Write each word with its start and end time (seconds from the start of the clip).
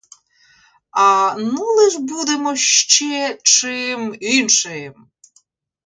А 1.03 1.35
ну 1.37 1.63
лиш 1.77 1.95
будемо 1.95 2.55
ще 2.55 3.39
чим 3.43 4.15
іншим! 4.21 5.09